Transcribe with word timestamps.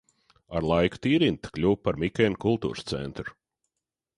Ar 0.59 0.63
laiku 0.69 0.99
Tīrinta 1.03 1.51
kļuva 1.57 1.79
par 1.89 1.99
Mikēnu 2.05 2.41
kultūras 2.47 2.89
centru. 2.95 3.37